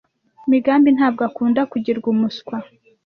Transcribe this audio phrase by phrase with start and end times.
[0.51, 2.55] Migambi ntabwo akunda kugirwa umuswa.